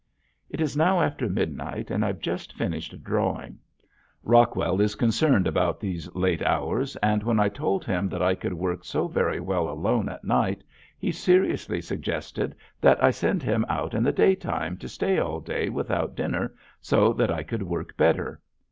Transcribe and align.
It 0.49 0.61
is 0.61 0.75
now 0.75 0.99
after 0.99 1.29
midnight 1.29 1.91
and 1.91 2.03
I've 2.03 2.21
just 2.21 2.55
finished 2.57 2.91
a 2.91 2.97
drawing. 2.97 3.59
Rockwell 4.23 4.81
is 4.81 4.95
concerned 4.95 5.45
about 5.45 5.79
these 5.79 6.11
late 6.15 6.41
hours 6.41 6.95
and 7.03 7.21
when 7.21 7.39
I 7.39 7.49
told 7.49 7.85
him 7.85 8.09
that 8.09 8.21
I 8.23 8.33
could 8.33 8.55
work 8.55 8.83
so 8.83 9.07
very 9.07 9.39
well 9.39 9.69
alone 9.69 10.09
at 10.09 10.23
night 10.23 10.63
he 10.97 11.11
seriously 11.11 11.81
suggested 11.83 12.55
that 12.81 13.03
I 13.03 13.11
send 13.11 13.43
him 13.43 13.63
out 13.69 13.93
in 13.93 14.01
the 14.01 14.11
daytime 14.11 14.75
to 14.79 14.89
stay 14.89 15.19
all 15.19 15.39
day 15.39 15.69
without 15.69 16.15
dinner 16.15 16.55
so 16.81 17.13
that 17.13 17.29
I 17.29 17.43
could 17.43 17.61
work 17.61 17.95
better. 17.95 18.41